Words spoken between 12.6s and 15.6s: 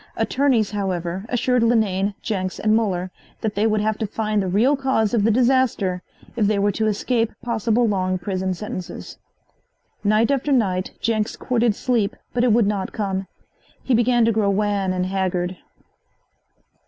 not come. He began to grow wan and haggard.